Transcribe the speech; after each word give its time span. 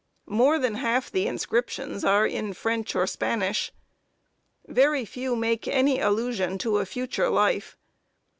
More 0.33 0.57
than 0.57 0.73
half 0.73 1.11
the 1.11 1.27
inscriptions 1.27 2.03
are 2.03 2.27
French 2.55 2.95
or 2.95 3.05
Spanish. 3.05 3.71
Very 4.65 5.05
few 5.05 5.35
make 5.35 5.67
any 5.67 5.99
allusion 5.99 6.57
to 6.57 6.79
a 6.79 6.87
future 6.87 7.29
life. 7.29 7.77